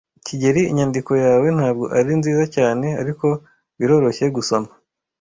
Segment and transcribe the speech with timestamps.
[0.25, 3.27] kigeli, inyandiko yawe ntabwo ari nziza cyane, ariko
[3.77, 4.69] biroroshye gusoma.